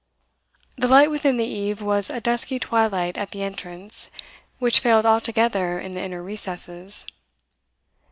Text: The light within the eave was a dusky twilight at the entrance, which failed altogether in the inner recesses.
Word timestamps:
The 0.77 0.87
light 0.87 1.11
within 1.11 1.37
the 1.37 1.45
eave 1.45 1.79
was 1.79 2.09
a 2.09 2.19
dusky 2.19 2.57
twilight 2.57 3.19
at 3.19 3.29
the 3.29 3.43
entrance, 3.43 4.09
which 4.57 4.79
failed 4.79 5.05
altogether 5.05 5.77
in 5.79 5.93
the 5.93 6.01
inner 6.01 6.23
recesses. 6.23 7.05